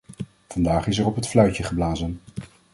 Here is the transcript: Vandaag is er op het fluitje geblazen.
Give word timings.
Vandaag 0.47 0.87
is 0.87 0.97
er 0.99 1.05
op 1.05 1.15
het 1.15 1.27
fluitje 1.27 1.63
geblazen. 1.63 2.19